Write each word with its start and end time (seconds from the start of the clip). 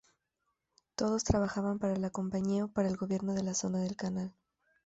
Todos 0.95 1.23
trabajaban 1.23 1.77
para 1.77 1.95
la 1.95 2.09
Compañía 2.09 2.65
o 2.65 2.69
para 2.69 2.87
el 2.87 2.97
Gobierno 2.97 3.35
de 3.35 3.43
la 3.43 3.53
Zona 3.53 3.81
del 3.81 3.95
Canal. 3.95 4.33